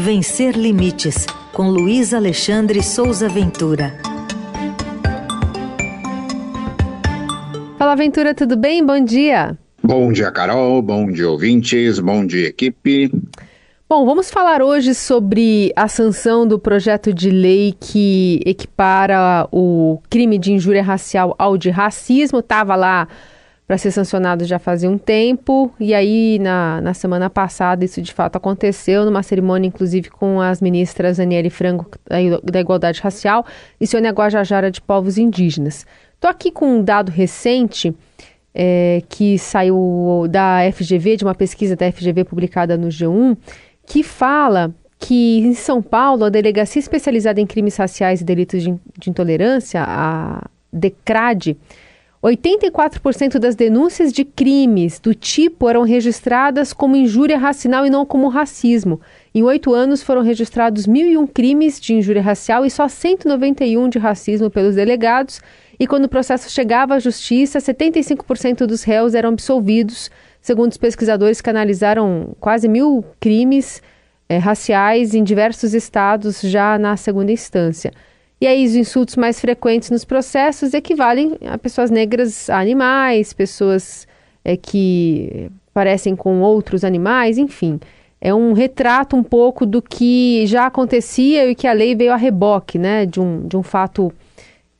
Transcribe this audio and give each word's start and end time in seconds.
Vencer 0.00 0.56
Limites, 0.56 1.26
com 1.52 1.68
Luiz 1.68 2.14
Alexandre 2.14 2.82
Souza 2.82 3.28
Ventura. 3.28 3.92
Fala 7.76 7.94
Ventura, 7.94 8.34
tudo 8.34 8.56
bem? 8.56 8.84
Bom 8.84 9.04
dia. 9.04 9.58
Bom 9.82 10.10
dia, 10.10 10.30
Carol. 10.30 10.80
Bom 10.80 11.12
dia, 11.12 11.28
ouvintes. 11.28 11.98
Bom 11.98 12.24
dia, 12.24 12.48
equipe. 12.48 13.12
Bom, 13.86 14.06
vamos 14.06 14.30
falar 14.30 14.62
hoje 14.62 14.94
sobre 14.94 15.70
a 15.76 15.86
sanção 15.86 16.48
do 16.48 16.58
projeto 16.58 17.12
de 17.12 17.28
lei 17.28 17.74
que 17.78 18.40
equipara 18.46 19.46
o 19.52 20.00
crime 20.08 20.38
de 20.38 20.50
injúria 20.50 20.82
racial 20.82 21.34
ao 21.38 21.58
de 21.58 21.68
racismo. 21.68 22.38
Estava 22.38 22.74
lá 22.74 23.06
para 23.70 23.78
ser 23.78 23.92
sancionado 23.92 24.44
já 24.44 24.58
fazia 24.58 24.90
um 24.90 24.98
tempo, 24.98 25.72
e 25.78 25.94
aí 25.94 26.40
na, 26.40 26.80
na 26.80 26.92
semana 26.92 27.30
passada 27.30 27.84
isso 27.84 28.02
de 28.02 28.12
fato 28.12 28.34
aconteceu, 28.34 29.04
numa 29.04 29.22
cerimônia 29.22 29.68
inclusive 29.68 30.10
com 30.10 30.40
as 30.40 30.60
ministras 30.60 31.20
Aniele 31.20 31.50
Franco 31.50 31.88
da 32.42 32.60
Igualdade 32.60 33.00
Racial 33.00 33.46
e 33.80 33.86
Sônia 33.86 34.10
Guajajara 34.10 34.72
de 34.72 34.80
Povos 34.80 35.18
Indígenas. 35.18 35.86
Estou 36.16 36.28
aqui 36.28 36.50
com 36.50 36.78
um 36.78 36.82
dado 36.82 37.12
recente 37.12 37.94
é, 38.52 39.04
que 39.08 39.38
saiu 39.38 40.26
da 40.28 40.62
FGV, 40.72 41.18
de 41.18 41.24
uma 41.24 41.36
pesquisa 41.36 41.76
da 41.76 41.92
FGV 41.92 42.24
publicada 42.24 42.76
no 42.76 42.88
G1, 42.88 43.36
que 43.86 44.02
fala 44.02 44.74
que 44.98 45.38
em 45.38 45.54
São 45.54 45.80
Paulo 45.80 46.24
a 46.24 46.28
Delegacia 46.28 46.80
Especializada 46.80 47.40
em 47.40 47.46
Crimes 47.46 47.76
Raciais 47.76 48.20
e 48.20 48.24
Delitos 48.24 48.64
de, 48.64 48.74
de 48.98 49.10
Intolerância, 49.10 49.84
a 49.86 50.42
DECRAD, 50.72 51.56
84% 52.22 53.38
das 53.38 53.54
denúncias 53.54 54.12
de 54.12 54.26
crimes 54.26 55.00
do 55.00 55.14
tipo 55.14 55.66
eram 55.70 55.82
registradas 55.82 56.70
como 56.70 56.94
injúria 56.94 57.38
racial 57.38 57.86
e 57.86 57.90
não 57.90 58.04
como 58.04 58.28
racismo. 58.28 59.00
Em 59.34 59.42
oito 59.42 59.72
anos 59.72 60.02
foram 60.02 60.20
registrados 60.20 60.86
1.001 60.86 61.26
crimes 61.32 61.80
de 61.80 61.94
injúria 61.94 62.20
racial 62.20 62.66
e 62.66 62.70
só 62.70 62.86
191 62.86 63.88
de 63.88 63.98
racismo 63.98 64.50
pelos 64.50 64.74
delegados. 64.74 65.40
E 65.78 65.86
quando 65.86 66.04
o 66.04 66.08
processo 66.10 66.50
chegava 66.50 66.94
à 66.94 66.98
justiça, 66.98 67.58
75% 67.58 68.66
dos 68.66 68.82
réus 68.82 69.14
eram 69.14 69.30
absolvidos, 69.30 70.10
segundo 70.42 70.72
os 70.72 70.76
pesquisadores 70.76 71.40
que 71.40 71.48
analisaram 71.48 72.36
quase 72.38 72.68
mil 72.68 73.02
crimes 73.18 73.82
é, 74.28 74.36
raciais 74.36 75.14
em 75.14 75.24
diversos 75.24 75.72
estados 75.72 76.42
já 76.42 76.78
na 76.78 76.98
segunda 76.98 77.32
instância. 77.32 77.92
E 78.40 78.46
aí 78.46 78.64
os 78.64 78.74
insultos 78.74 79.16
mais 79.16 79.38
frequentes 79.38 79.90
nos 79.90 80.04
processos 80.04 80.72
equivalem 80.72 81.36
a 81.46 81.58
pessoas 81.58 81.90
negras 81.90 82.48
a 82.48 82.58
animais, 82.58 83.34
pessoas 83.34 84.08
é, 84.42 84.56
que 84.56 85.50
parecem 85.74 86.16
com 86.16 86.40
outros 86.40 86.82
animais, 86.82 87.36
enfim. 87.36 87.78
É 88.20 88.34
um 88.34 88.52
retrato 88.52 89.14
um 89.16 89.22
pouco 89.22 89.66
do 89.66 89.82
que 89.82 90.46
já 90.46 90.66
acontecia 90.66 91.50
e 91.50 91.54
que 91.54 91.66
a 91.66 91.72
lei 91.72 91.94
veio 91.94 92.12
a 92.12 92.16
reboque, 92.16 92.78
né? 92.78 93.06
De 93.06 93.20
um, 93.20 93.46
de 93.46 93.56
um 93.56 93.62
fato 93.62 94.12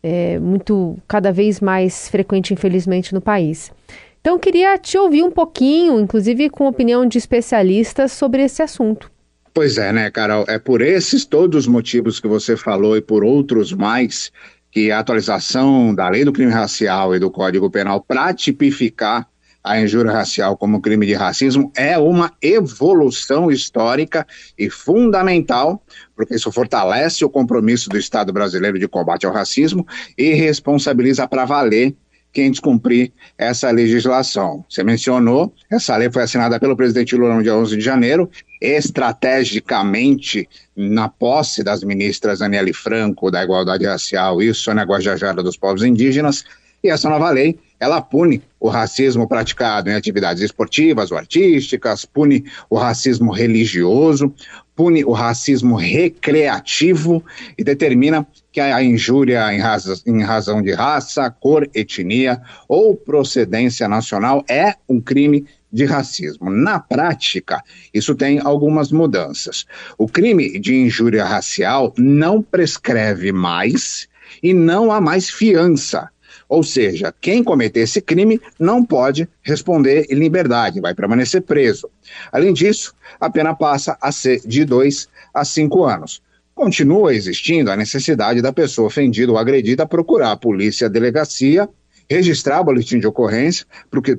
é, 0.03 0.39
muito, 0.39 0.99
cada 1.07 1.33
vez 1.33 1.61
mais 1.61 2.09
frequente, 2.09 2.53
infelizmente, 2.53 3.15
no 3.15 3.21
país. 3.21 3.73
Então, 4.21 4.39
queria 4.39 4.77
te 4.77 4.99
ouvir 4.99 5.23
um 5.23 5.31
pouquinho, 5.31 5.99
inclusive 5.99 6.51
com 6.51 6.67
opinião 6.67 7.07
de 7.07 7.17
especialistas, 7.17 8.13
sobre 8.13 8.43
esse 8.43 8.63
assunto. 8.63 9.11
Pois 9.53 9.79
é, 9.79 9.93
né, 9.93 10.11
Carol? 10.11 10.45
É 10.49 10.59
por 10.59 10.81
esses 10.81 11.25
todos 11.25 11.65
os 11.65 11.67
motivos 11.67 12.21
que 12.21 12.29
você 12.29 12.57
falou 12.57 12.97
e 12.97 13.01
por 13.01 13.25
outros 13.25 13.73
mais 13.73 14.31
que 14.71 14.93
a 14.93 15.01
atualização 15.01 15.93
da 15.93 16.09
lei 16.09 16.25
do 16.25 16.33
crime 16.33 16.53
racial 16.53 17.15
e 17.15 17.19
do 17.19 17.31
Código 17.31 17.69
Penal 17.69 18.01
para 18.01 18.33
tipificar 18.33 19.29
a 19.63 19.81
injúria 19.81 20.13
racial 20.13 20.57
como 20.57 20.81
crime 20.81 21.05
de 21.05 21.15
racismo 21.15 21.71
é 21.77 21.99
uma 21.99 22.33
evolução 22.41 23.51
histórica 23.51 24.27
e 24.57 24.71
fundamental, 24.71 25.83
porque 26.17 26.35
isso 26.35 26.51
fortalece 26.51 27.25
o 27.25 27.29
compromisso 27.29 27.91
do 27.91 27.99
Estado 27.99 28.33
brasileiro 28.33 28.79
de 28.79 28.89
combate 28.89 29.27
ao 29.27 29.33
racismo 29.33 29.87
e 30.17 30.33
responsabiliza 30.33 31.29
para 31.29 31.45
valer 31.45 31.95
quem 32.33 32.51
descumprir 32.51 33.13
essa 33.37 33.71
legislação. 33.71 34.65
Você 34.69 34.85
mencionou, 34.85 35.53
essa 35.71 35.97
lei 35.97 36.11
foi 36.11 36.23
assinada 36.23 36.59
pelo 36.61 36.77
presidente 36.77 37.17
Lula 37.17 37.35
no 37.35 37.43
dia 37.43 37.57
11 37.57 37.77
de 37.77 37.83
janeiro, 37.83 38.31
estrategicamente 38.61 40.49
na 40.77 41.09
posse 41.09 41.65
das 41.65 41.83
ministras 41.83 42.43
Aniele 42.43 42.73
Franco, 42.73 43.31
da 43.31 43.43
Igualdade 43.43 43.87
Racial, 43.87 44.43
e 44.43 44.53
Sônia 44.53 44.85
Guajajara, 44.85 45.43
dos 45.43 45.57
povos 45.57 45.83
indígenas, 45.83 46.45
e 46.83 46.89
essa 46.89 47.09
nova 47.09 47.31
lei, 47.31 47.59
ela 47.79 48.01
pune 48.01 48.43
o 48.59 48.69
racismo 48.69 49.27
praticado 49.27 49.89
em 49.89 49.95
atividades 49.95 50.43
esportivas 50.43 51.11
ou 51.11 51.17
artísticas, 51.17 52.05
pune 52.05 52.45
o 52.69 52.77
racismo 52.77 53.33
religioso, 53.33 54.35
pune 54.77 55.05
o 55.05 55.13
racismo 55.13 55.77
recreativo 55.77 57.25
e 57.57 57.65
determina 57.65 58.27
que 58.53 58.61
a 58.61 58.83
injúria 58.83 59.53
em, 59.53 59.61
em 60.07 60.23
razão 60.23 60.63
de 60.63 60.73
raça, 60.73 61.31
cor, 61.31 61.69
etnia 61.75 62.41
ou 62.69 62.97
procedência 62.97 63.89
nacional 63.89 64.45
é 64.49 64.75
um 64.89 65.01
crime 65.01 65.47
de 65.73 65.85
racismo. 65.85 66.51
Na 66.51 66.81
prática, 66.81 67.63
isso 67.95 68.15
tem 68.15 68.41
algumas 68.41 68.91
mudanças. 68.91 69.67
O 69.97 70.09
crime 70.09 70.59
de 70.59 70.75
injúria 70.75 71.25
racial 71.25 71.95
não 71.97 72.43
prescreve 72.43 73.33
mais 73.33 74.09
e 74.43 74.53
não 74.53 74.91
há 74.91 75.01
mais 75.01 75.31
fiança. 75.31 76.11
Ou 76.51 76.63
seja, 76.63 77.15
quem 77.19 77.43
cometer 77.43 77.81
esse 77.81 78.03
crime 78.03 78.41
não 78.59 78.85
pode 78.85 79.27
responder 79.41 80.07
em 80.11 80.17
liberdade, 80.17 80.81
vai 80.81 80.95
permanecer 80.95 81.43
preso. 81.43 81.89
Além 82.31 82.53
disso, 82.53 82.93
a 83.19 83.31
pena 83.31 83.55
passa 83.55 83.97
a 84.03 84.13
ser 84.13 84.41
de 84.45 84.65
dois 84.65 85.09
a 85.33 85.45
cinco 85.45 85.85
anos 85.85 86.21
continua 86.61 87.15
existindo 87.15 87.71
a 87.71 87.77
necessidade 87.77 88.43
da 88.43 88.53
pessoa 88.53 88.89
ofendida 88.89 89.33
ou 89.33 89.39
agredida 89.39 89.87
procurar 89.87 90.33
a 90.33 90.37
polícia, 90.37 90.89
a 90.89 90.91
delegacia, 90.91 91.67
registrar 92.07 92.61
o 92.61 92.65
boletim 92.65 92.99
de 92.99 93.07
ocorrência 93.07 93.65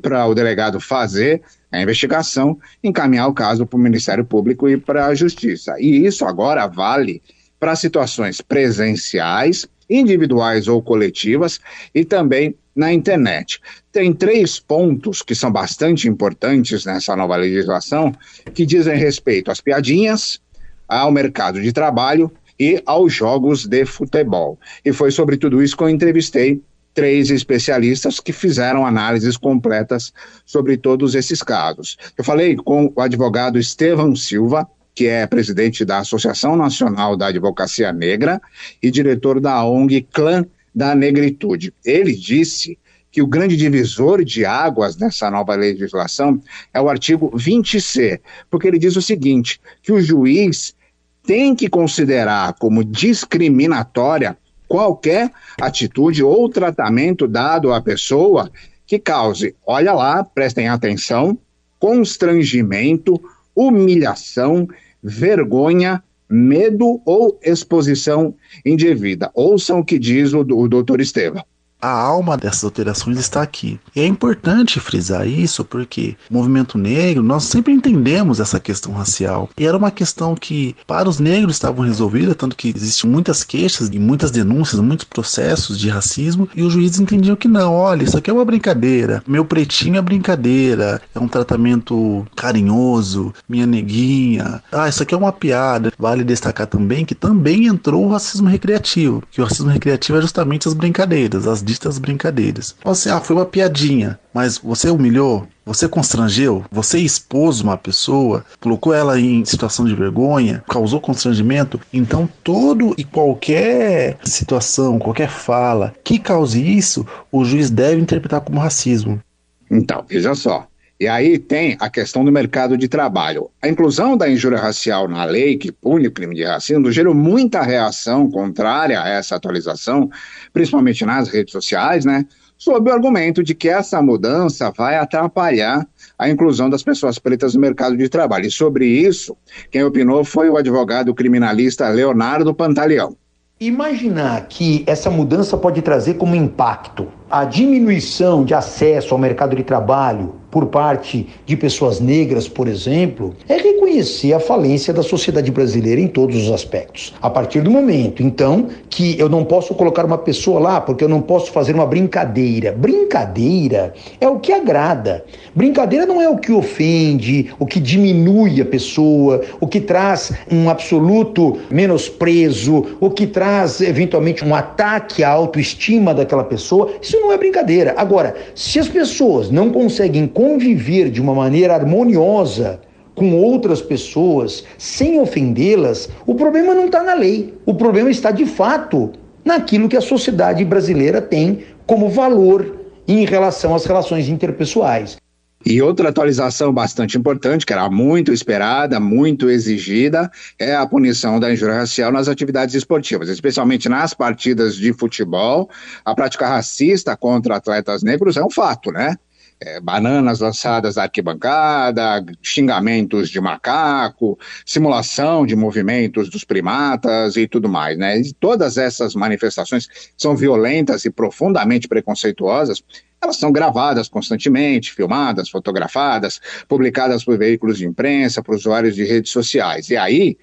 para 0.02 0.25
o 0.25 0.34
delegado 0.34 0.80
fazer 0.80 1.44
a 1.72 1.80
investigação, 1.80 2.58
encaminhar 2.84 3.28
o 3.28 3.34
caso 3.34 3.68
para 3.68 3.78
o 3.78 3.80
Ministério 3.80 4.25
Público 4.25 4.68
e 4.68 4.75
para 4.75 5.06
a 5.06 5.14
Justiça. 5.14 5.75
E 5.78 6.03
isso 6.03 6.25
agora 6.25 6.66
vale 6.66 7.22
para 7.59 7.75
situações 7.75 8.41
presenciais, 8.41 9.68
individuais 9.91 10.68
ou 10.68 10.81
coletivas 10.81 11.59
e 11.94 12.06
também 12.06 12.56
na 12.75 12.94
internet. 12.94 13.59
Tem 13.91 14.13
três 14.13 14.59
pontos 14.59 15.22
que 15.22 15.35
são 15.35 15.52
bastante 15.52 16.07
importantes 16.07 16.85
nessa 16.85 17.16
nova 17.16 17.35
legislação 17.35 18.13
que 18.53 18.66
dizem 18.66 18.97
respeito 18.97 19.52
às 19.52 19.59
piadinhas, 19.59 20.40
ao 20.88 21.12
mercado 21.12 21.62
de 21.62 21.72
trabalho 21.74 22.31
e 22.57 22.81
aos 22.85 23.13
jogos 23.13 23.66
de 23.66 23.85
futebol. 23.85 24.57
E 24.85 24.94
foi 24.94 25.12
sobre 25.12 25.35
tudo 25.38 25.62
isso 25.62 25.75
que 25.75 25.84
eu 25.84 25.90
entrevistei 25.90 26.62
três 26.94 27.29
especialistas 27.29 28.19
que 28.19 28.34
fizeram 28.34 28.85
análises 28.85 29.38
completas 29.38 30.13
sobre 30.46 30.78
todos 30.78 31.16
esses 31.16 31.41
casos. 31.41 31.97
Eu 32.18 32.23
falei 32.23 32.56
com 32.56 32.91
o 32.96 33.02
advogado 33.02 33.58
Estevão 33.58 34.16
Silva, 34.16 34.68
que 34.94 35.07
é 35.07 35.25
presidente 35.25 35.85
da 35.85 36.00
Associação 36.00 36.56
Nacional 36.56 37.16
da 37.16 37.28
Advocacia 37.28 37.91
Negra 37.91 38.41
e 38.81 38.91
diretor 38.91 39.40
da 39.40 39.63
ONG 39.66 40.07
Clã 40.12 40.46
da 40.74 40.96
Negritude. 40.96 41.74
Ele 41.85 42.13
disse 42.13 42.78
que 43.12 43.22
o 43.22 43.28
grande 43.28 43.57
divisor 43.57 44.24
de 44.24 44.46
águas 44.46 44.97
nessa 44.97 45.29
nova 45.29 45.53
legislação 45.56 46.41
é 46.74 46.79
o 46.79 46.90
artigo 46.90 47.31
20C, 47.35 48.19
porque 48.50 48.68
ele 48.68 48.79
diz 48.79 48.96
o 48.96 49.02
seguinte: 49.02 49.59
que 49.81 49.91
o 49.91 50.02
juiz 50.02 50.74
tem 51.23 51.53
que 51.53 51.69
considerar 51.69 52.53
como 52.53 52.84
discriminatória 52.84 54.38
qualquer 54.68 55.29
atitude 55.59 56.23
ou 56.23 56.50
tratamento 56.50 57.28
dado 57.28 57.73
à 57.73 57.81
pessoa 57.81 58.50
que 58.88 58.97
cause, 58.97 59.56
olha 59.66 59.94
lá, 59.94 60.23
prestem 60.23 60.68
atenção, 60.69 61.38
constrangimento, 61.78 63.22
humilhação, 63.56 64.68
vergonha, 65.02 66.03
medo 66.30 67.02
ou 67.06 67.40
exposição 67.44 68.34
indevida. 68.66 69.30
Ouçam 69.34 69.80
o 69.80 69.86
que 69.86 70.00
diz 70.00 70.34
o, 70.34 70.40
o 70.40 70.68
doutor 70.68 71.02
Estevam 71.02 71.44
a 71.82 71.90
alma 71.90 72.38
dessas 72.38 72.64
alterações 72.64 73.18
está 73.18 73.42
aqui. 73.42 73.80
E 73.96 74.02
é 74.02 74.06
importante 74.06 74.80
frisar 74.80 75.28
isso 75.28 75.66
porque 75.66 76.16
o 76.30 76.34
movimento 76.34 76.78
negro, 76.78 77.24
nós 77.24 77.44
sempre 77.44 77.74
entendemos 77.74 78.40
essa 78.40 78.60
questão 78.60 78.94
racial. 78.94 79.50
E 79.58 79.66
era 79.66 79.78
uma 79.78 79.92
questão 79.92 80.36
que 80.36 80.76
para 80.86 81.10
os 81.10 81.20
negros 81.20 81.56
estavam 81.56 81.86
resolvida, 81.86 82.36
tanto 82.36 82.56
que 82.56 82.74
existem 82.76 83.10
muitas 83.10 83.44
queixas 83.44 83.90
e 83.92 84.00
muitas 84.00 84.32
denúncias, 84.32 84.80
muitos 84.82 85.06
processos 85.06 85.80
de 85.80 85.90
racismo, 85.90 86.48
e 86.56 86.64
os 86.64 86.74
juízes 86.74 87.00
entendiam 87.00 87.36
que 87.36 87.48
não, 87.48 87.74
olha, 87.74 88.04
isso 88.04 88.18
aqui 88.18 88.30
é 88.30 88.34
uma 88.34 88.46
brincadeira, 88.46 89.24
meu 89.28 89.46
pretinho 89.46 89.98
é 89.98 90.02
brincadeira, 90.02 91.02
é 91.14 91.20
um 91.20 91.28
tratamento 91.28 92.26
carinhoso, 92.36 93.34
minha 93.48 93.66
neguinha, 93.66 94.62
ah, 94.72 94.88
isso 94.88 95.04
aqui 95.04 95.14
é 95.14 95.18
uma 95.18 95.32
piada. 95.32 95.92
Vale 95.98 96.24
destacar 96.24 96.68
também 96.68 97.06
que 97.06 97.16
também 97.16 97.66
entrou 97.68 98.06
o 98.06 98.10
racismo 98.10 98.48
recreativo, 98.48 99.24
que 99.32 99.42
o 99.42 99.44
racismo 99.44 99.70
recreativo 99.70 100.18
é 100.18 100.22
justamente 100.22 100.68
as 100.68 100.74
brincadeiras, 100.74 101.48
as 101.48 101.62
ditas 101.73 101.97
brincadeiras. 101.97 102.76
Você, 102.84 103.09
ah, 103.09 103.20
foi 103.20 103.35
uma 103.35 103.46
piadinha, 103.46 104.20
mas 104.34 104.58
você 104.58 104.90
humilhou, 104.90 105.47
você 105.66 105.88
constrangeu, 105.88 106.66
você 106.72 107.00
expôs 107.00 107.62
uma 107.62 107.78
pessoa, 107.78 108.44
colocou 108.59 108.94
ela 108.94 109.20
em 109.20 109.46
situação 109.46 109.85
de 109.85 109.96
vergonha, 109.96 110.64
causou 110.70 111.00
constrangimento. 111.00 111.79
Então, 111.94 112.28
todo 112.44 112.94
e 112.97 113.03
qualquer 113.03 114.18
situação, 114.23 115.00
qualquer 115.00 115.29
fala 115.29 115.94
que 116.03 116.20
cause 116.20 116.62
isso, 116.62 117.06
o 117.32 117.44
juiz 117.46 117.70
deve 117.70 118.02
interpretar 118.02 118.41
como 118.41 118.59
racismo. 118.59 119.22
Então, 119.70 120.03
veja 120.08 120.35
só. 120.35 120.68
E 121.02 121.08
aí 121.08 121.40
tem 121.40 121.76
a 121.80 121.90
questão 121.90 122.24
do 122.24 122.32
mercado 122.32 122.78
de 122.78 122.88
trabalho. 122.88 123.50
A 123.59 123.68
inclusão 123.68 124.16
da 124.16 124.30
injúria 124.30 124.59
racial 124.59 125.08
na 125.08 125.24
lei 125.24 125.58
que 125.58 125.72
pune 125.72 126.06
o 126.06 126.12
crime 126.12 126.36
de 126.36 126.44
racismo 126.44 126.92
gerou 126.92 127.16
muita 127.16 127.64
reação 127.64 128.30
contrária 128.30 129.02
a 129.02 129.09
essa 129.09 129.36
atualização, 129.36 130.12
principalmente 130.53 131.03
nas 131.03 131.28
redes 131.28 131.53
sociais, 131.53 132.06
né? 132.06 132.24
Sob 132.56 132.88
o 132.88 132.94
argumento 132.94 133.44
de 133.44 133.56
que 133.56 133.68
essa 133.68 134.00
mudança 134.00 134.70
vai 134.78 134.96
atrapalhar 134.96 135.88
a 136.20 136.30
inclusão 136.30 136.70
das 136.70 136.84
pessoas 136.84 137.18
pretas 137.18 137.56
no 137.56 137.62
mercado 137.62 137.97
de 137.97 138.08
trabalho. 138.08 138.46
E 138.46 138.52
sobre 138.52 138.86
isso, 138.86 139.36
quem 139.72 139.84
opinou 139.84 140.24
foi 140.24 140.52
o 140.52 140.58
advogado 140.58 141.16
criminalista 141.16 141.90
Leonardo 141.90 142.54
Pantaleão. 142.54 143.18
Imaginar 143.59 144.47
que 144.47 144.84
essa 144.86 145.09
mudança 145.09 145.58
pode 145.58 145.82
trazer 145.82 146.14
como 146.14 146.36
impacto 146.36 147.12
a 147.32 147.46
diminuição 147.46 148.44
de 148.44 148.54
acesso 148.54 149.14
ao 149.14 149.20
mercado 149.20 149.56
de 149.56 149.64
trabalho 149.64 150.42
por 150.52 150.66
parte 150.66 151.28
de 151.46 151.56
pessoas 151.56 152.02
negras, 152.02 152.48
por 152.48 152.68
exemplo, 152.68 153.34
é 153.48 153.56
reconhecer 153.56 154.34
a 154.34 154.40
falência 154.40 154.94
da 154.94 155.02
sociedade 155.02 155.50
brasileira 155.50 156.02
em 156.02 156.08
todos 156.08 156.36
os 156.36 156.52
aspectos. 156.52 157.14
A 157.22 157.30
partir 157.30 157.62
do 157.62 157.72
momento, 157.72 158.22
então, 158.22 158.68
que 158.90 159.18
eu 159.18 159.30
não 159.30 159.46
posso 159.46 159.74
colocar 159.74 160.06
uma 160.06 160.18
pessoa 160.18 160.60
lá 160.60 160.82
porque 160.82 161.06
eu 161.06 161.08
não 161.08 161.22
posso 161.22 161.52
fazer 161.52 161.74
uma 161.74 161.86
brincadeira. 161.86 162.74
Brincadeira 162.74 163.94
é 164.20 164.28
o 164.28 164.40
que 164.40 164.52
agrada. 164.52 165.24
Brincadeira 165.56 166.06
não 166.06 166.22
é 166.22 166.28
o 166.28 166.38
que 166.38 166.52
ofende, 166.52 167.54
o 167.58 167.66
que 167.66 167.80
diminui 167.80 168.60
a 168.60 168.66
pessoa, 168.66 169.42
o 169.62 169.68
que 169.68 169.80
traz 169.80 170.34
um 170.52 170.70
absoluto 170.70 171.60
menosprezo, 171.70 172.98
o 173.00 173.10
que 173.10 173.26
traz 173.26 173.80
eventualmente 173.80 174.44
um 174.44 174.54
ataque 174.54 175.24
à 175.24 175.30
autoestima 175.30 176.14
daquela 176.14 176.44
pessoa. 176.44 176.92
Isso 177.02 177.21
não 177.22 177.32
é 177.32 177.38
brincadeira. 177.38 177.94
Agora, 177.97 178.35
se 178.53 178.79
as 178.79 178.88
pessoas 178.88 179.50
não 179.50 179.70
conseguem 179.72 180.28
conviver 180.28 181.09
de 181.09 181.22
uma 181.22 181.34
maneira 181.34 181.73
harmoniosa 181.73 182.82
com 183.16 183.35
outras 183.35 183.82
pessoas, 183.82 184.64
sem 184.78 185.20
ofendê-las, 185.20 186.09
o 186.26 186.35
problema 186.35 186.73
não 186.73 186.88
está 186.88 187.03
na 187.03 187.14
lei. 187.14 187.53
O 187.66 187.73
problema 187.73 188.09
está 188.09 188.32
de 188.32 188.46
fato 188.46 189.12
naquilo 189.46 189.88
que 189.88 189.97
a 189.97 190.02
sociedade 190.02 190.66
brasileira 190.66 191.22
tem 191.22 191.59
como 191.85 192.09
valor 192.09 192.79
em 193.08 193.26
relação 193.26 193.76
às 193.76 193.85
relações 193.85 194.28
interpessoais. 194.28 195.21
E 195.66 195.81
outra 195.81 196.09
atualização 196.09 196.73
bastante 196.73 197.17
importante, 197.17 197.66
que 197.66 197.73
era 197.73 197.90
muito 197.90 198.34
esperada, 198.34 198.99
muito 198.99 199.49
exigida, 199.49 200.31
é 200.58 200.75
a 200.75 200.85
punição 200.85 201.40
da 201.40 201.52
injúria 201.52 201.75
racial 201.75 202.11
nas 202.11 202.28
atividades 202.28 202.73
esportivas, 202.73 203.29
especialmente 203.29 203.87
nas 203.87 204.13
partidas 204.13 204.75
de 204.75 204.91
futebol. 204.91 205.69
A 206.03 206.16
prática 206.16 206.47
racista 206.47 207.16
contra 207.16 207.58
atletas 207.58 208.02
negros 208.02 208.37
é 208.37 208.43
um 208.43 208.49
fato, 208.49 208.91
né? 208.91 209.16
É, 209.63 209.79
bananas 209.79 210.40
lançadas 210.40 210.96
da 210.96 211.03
arquibancada, 211.03 212.25
xingamentos 212.41 213.29
de 213.29 213.40
macaco, 213.40 214.40
simulação 214.66 215.46
de 215.46 215.55
movimentos 215.55 216.31
dos 216.31 216.43
primatas 216.43 217.35
e 217.35 217.47
tudo 217.47 217.69
mais, 217.69 217.96
né? 217.96 218.19
E 218.19 218.34
todas 218.34 218.78
essas 218.78 219.13
manifestações 219.13 219.87
são 220.17 220.35
violentas 220.35 221.05
e 221.05 221.11
profundamente 221.11 221.87
preconceituosas 221.87 222.84
elas 223.23 223.37
são 223.37 223.52
gravadas 223.52 224.09
constantemente, 224.09 224.91
filmadas, 224.91 225.47
fotografadas, 225.47 226.41
publicadas 226.67 227.23
por 227.23 227.37
veículos 227.37 227.78
de 227.78 227.85
imprensa, 227.85 228.41
por 228.41 228.55
usuários 228.55 228.96
de 228.96 229.03
redes 229.03 229.31
sociais. 229.31 229.91
E 229.91 229.96
aí, 229.96 230.37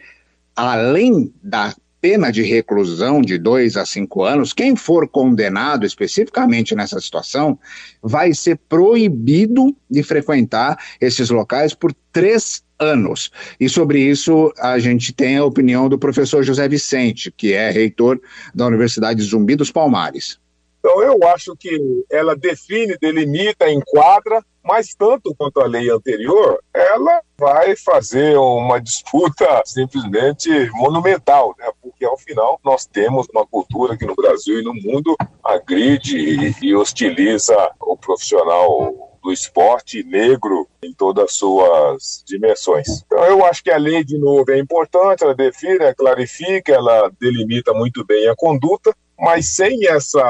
além 0.54 1.34
da 1.42 1.74
pena 2.00 2.30
de 2.30 2.42
reclusão 2.42 3.20
de 3.20 3.38
dois 3.38 3.76
a 3.76 3.84
cinco 3.84 4.22
anos, 4.22 4.52
quem 4.52 4.76
for 4.76 5.08
condenado 5.08 5.84
especificamente 5.84 6.74
nessa 6.74 7.00
situação 7.00 7.58
vai 8.02 8.32
ser 8.32 8.58
proibido 8.68 9.74
de 9.90 10.02
frequentar 10.02 10.78
esses 11.00 11.30
locais 11.30 11.74
por 11.74 11.92
três 12.12 12.62
anos. 12.78 13.30
E 13.58 13.68
sobre 13.68 14.00
isso 14.00 14.52
a 14.58 14.78
gente 14.78 15.12
tem 15.12 15.36
a 15.36 15.44
opinião 15.44 15.88
do 15.88 15.98
professor 15.98 16.42
José 16.42 16.68
Vicente, 16.68 17.32
que 17.36 17.52
é 17.52 17.70
reitor 17.70 18.20
da 18.54 18.66
Universidade 18.66 19.22
Zumbi 19.22 19.56
dos 19.56 19.70
Palmares. 19.70 20.38
Então, 20.78 21.02
eu 21.02 21.18
acho 21.28 21.56
que 21.56 21.76
ela 22.10 22.36
define, 22.36 22.96
delimita, 23.00 23.68
enquadra, 23.68 24.42
mas 24.64 24.94
tanto 24.94 25.34
quanto 25.34 25.60
a 25.60 25.66
lei 25.66 25.90
anterior, 25.90 26.62
ela 26.72 27.20
vai 27.36 27.74
fazer 27.76 28.36
uma 28.36 28.78
disputa 28.80 29.62
simplesmente 29.64 30.48
monumental, 30.72 31.54
né? 31.58 31.66
Porque 31.98 32.06
ao 32.06 32.16
final 32.16 32.60
nós 32.64 32.86
temos 32.86 33.26
uma 33.34 33.44
cultura 33.44 33.96
que 33.96 34.06
no 34.06 34.14
Brasil 34.14 34.60
e 34.60 34.62
no 34.62 34.72
mundo 34.72 35.16
agride 35.42 36.54
e 36.62 36.74
hostiliza 36.74 37.56
o 37.80 37.96
profissional 37.96 39.18
do 39.20 39.32
esporte 39.32 40.04
negro 40.04 40.68
em 40.80 40.94
todas 40.94 41.24
as 41.24 41.32
suas 41.32 42.22
dimensões. 42.24 43.02
Então, 43.04 43.24
eu 43.24 43.44
acho 43.44 43.64
que 43.64 43.70
a 43.70 43.76
lei, 43.76 44.04
de 44.04 44.16
novo, 44.16 44.48
é 44.52 44.58
importante, 44.58 45.24
ela 45.24 45.34
define, 45.34 45.78
ela 45.80 45.94
clarifica, 45.94 46.72
ela 46.72 47.10
delimita 47.20 47.74
muito 47.74 48.06
bem 48.06 48.28
a 48.28 48.36
conduta, 48.36 48.94
mas 49.18 49.56
sem 49.56 49.88
essa 49.88 50.22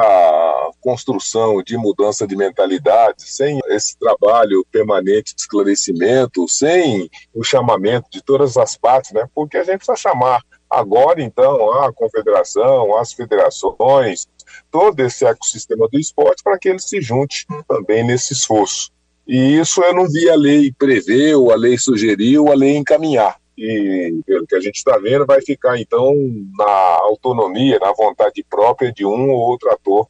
construção 0.80 1.62
de 1.62 1.76
mudança 1.76 2.26
de 2.26 2.34
mentalidade, 2.34 3.24
sem 3.24 3.60
esse 3.66 3.98
trabalho 3.98 4.64
permanente 4.72 5.34
de 5.34 5.42
esclarecimento, 5.42 6.48
sem 6.48 7.10
o 7.34 7.44
chamamento 7.44 8.08
de 8.10 8.22
todas 8.22 8.56
as 8.56 8.74
partes, 8.74 9.12
né? 9.12 9.28
Porque 9.34 9.58
a 9.58 9.64
gente 9.64 9.78
precisa 9.78 9.96
chamar 9.96 10.40
agora, 10.70 11.22
então, 11.22 11.72
a 11.82 11.92
confederação, 11.92 12.96
as 12.96 13.12
federações, 13.12 14.26
todo 14.70 15.00
esse 15.00 15.24
ecossistema 15.24 15.88
do 15.88 15.98
esporte 15.98 16.42
para 16.42 16.58
que 16.58 16.68
ele 16.68 16.78
se 16.78 17.00
junte 17.00 17.46
também 17.68 18.04
nesse 18.04 18.32
esforço. 18.32 18.90
E 19.26 19.58
isso 19.58 19.82
eu 19.82 19.94
não 19.94 20.08
vi 20.08 20.28
a 20.30 20.36
lei 20.36 20.72
prever, 20.72 21.34
ou 21.34 21.52
a 21.52 21.56
lei 21.56 21.76
sugerir, 21.76 22.38
ou 22.38 22.50
a 22.50 22.54
lei 22.54 22.76
encaminhar 22.76 23.38
e 23.58 24.22
pelo 24.24 24.46
que 24.46 24.54
a 24.54 24.60
gente 24.60 24.76
está 24.76 24.96
vendo, 24.98 25.26
vai 25.26 25.42
ficar 25.42 25.78
então 25.80 26.14
na 26.56 26.98
autonomia, 27.02 27.78
na 27.80 27.92
vontade 27.92 28.44
própria 28.48 28.92
de 28.92 29.04
um 29.04 29.30
ou 29.30 29.40
outro 29.40 29.68
ator 29.70 30.06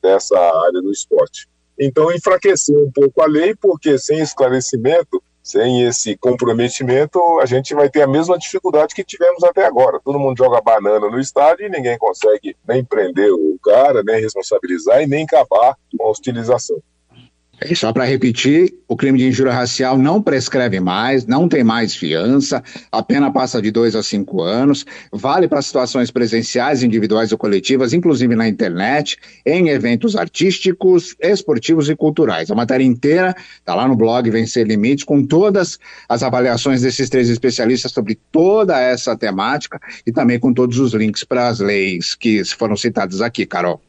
dessa 0.00 0.38
área 0.38 0.80
do 0.80 0.92
esporte. 0.92 1.48
Então, 1.78 2.12
enfraqueceu 2.12 2.84
um 2.84 2.92
pouco 2.92 3.20
a 3.20 3.26
lei, 3.26 3.52
porque 3.56 3.98
sem 3.98 4.20
esclarecimento, 4.20 5.20
sem 5.44 5.86
esse 5.86 6.16
comprometimento, 6.16 7.20
a 7.38 7.44
gente 7.44 7.74
vai 7.74 7.90
ter 7.90 8.00
a 8.00 8.08
mesma 8.08 8.38
dificuldade 8.38 8.94
que 8.94 9.04
tivemos 9.04 9.44
até 9.44 9.66
agora. 9.66 10.00
Todo 10.02 10.18
mundo 10.18 10.38
joga 10.38 10.62
banana 10.62 11.10
no 11.10 11.20
estádio 11.20 11.66
e 11.66 11.70
ninguém 11.70 11.98
consegue 11.98 12.56
nem 12.66 12.82
prender 12.82 13.30
o 13.30 13.58
cara, 13.62 14.02
nem 14.02 14.22
responsabilizar 14.22 15.02
e 15.02 15.06
nem 15.06 15.24
acabar 15.24 15.76
com 15.94 16.06
a 16.06 16.08
hostilização. 16.08 16.82
E 17.62 17.74
só 17.74 17.92
para 17.92 18.04
repetir, 18.04 18.74
o 18.88 18.96
crime 18.96 19.18
de 19.18 19.28
injúria 19.28 19.52
racial 19.52 19.96
não 19.96 20.20
prescreve 20.20 20.80
mais, 20.80 21.24
não 21.24 21.48
tem 21.48 21.62
mais 21.62 21.94
fiança, 21.94 22.62
a 22.90 23.02
pena 23.02 23.32
passa 23.32 23.62
de 23.62 23.70
dois 23.70 23.94
a 23.94 24.02
cinco 24.02 24.42
anos, 24.42 24.84
vale 25.12 25.46
para 25.46 25.62
situações 25.62 26.10
presenciais, 26.10 26.82
individuais 26.82 27.32
ou 27.32 27.38
coletivas, 27.38 27.92
inclusive 27.92 28.34
na 28.34 28.48
internet, 28.48 29.16
em 29.46 29.68
eventos 29.68 30.16
artísticos, 30.16 31.14
esportivos 31.20 31.88
e 31.88 31.96
culturais. 31.96 32.50
A 32.50 32.54
matéria 32.54 32.84
inteira 32.84 33.34
está 33.58 33.74
lá 33.74 33.86
no 33.86 33.96
blog 33.96 34.28
Vencer 34.30 34.66
Limites, 34.66 35.04
com 35.04 35.24
todas 35.24 35.78
as 36.08 36.22
avaliações 36.22 36.82
desses 36.82 37.08
três 37.08 37.28
especialistas 37.28 37.92
sobre 37.92 38.18
toda 38.32 38.78
essa 38.80 39.16
temática 39.16 39.80
e 40.06 40.12
também 40.12 40.38
com 40.38 40.52
todos 40.52 40.78
os 40.78 40.92
links 40.92 41.24
para 41.24 41.48
as 41.48 41.60
leis 41.60 42.14
que 42.14 42.44
foram 42.44 42.76
citadas 42.76 43.20
aqui, 43.20 43.46
Carol. 43.46 43.80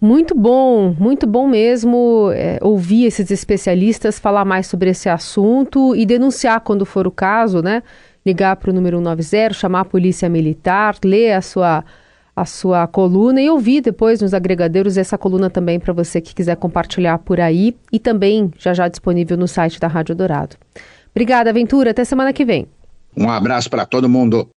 Muito 0.00 0.34
bom, 0.34 0.94
muito 0.98 1.26
bom 1.26 1.48
mesmo 1.48 2.30
é, 2.34 2.58
ouvir 2.60 3.06
esses 3.06 3.30
especialistas 3.30 4.18
falar 4.18 4.44
mais 4.44 4.66
sobre 4.66 4.90
esse 4.90 5.08
assunto 5.08 5.96
e 5.96 6.04
denunciar 6.04 6.60
quando 6.60 6.84
for 6.84 7.06
o 7.06 7.10
caso, 7.10 7.62
né? 7.62 7.82
Ligar 8.24 8.56
para 8.56 8.70
o 8.70 8.74
número 8.74 8.98
190, 8.98 9.54
chamar 9.54 9.80
a 9.80 9.84
polícia 9.84 10.28
militar, 10.28 10.96
ler 11.02 11.32
a 11.32 11.40
sua, 11.40 11.82
a 12.34 12.44
sua 12.44 12.86
coluna 12.86 13.40
e 13.40 13.48
ouvir 13.48 13.80
depois 13.80 14.20
nos 14.20 14.34
agregadeiros 14.34 14.98
essa 14.98 15.16
coluna 15.16 15.48
também 15.48 15.80
para 15.80 15.94
você 15.94 16.20
que 16.20 16.34
quiser 16.34 16.56
compartilhar 16.56 17.18
por 17.18 17.40
aí 17.40 17.74
e 17.90 17.98
também 17.98 18.50
já 18.58 18.74
já 18.74 18.88
disponível 18.88 19.36
no 19.38 19.48
site 19.48 19.80
da 19.80 19.88
Rádio 19.88 20.14
Dourado. 20.14 20.56
Obrigada, 21.10 21.48
Aventura. 21.48 21.92
Até 21.92 22.04
semana 22.04 22.34
que 22.34 22.44
vem. 22.44 22.66
Um 23.16 23.30
abraço 23.30 23.70
para 23.70 23.86
todo 23.86 24.10
mundo. 24.10 24.46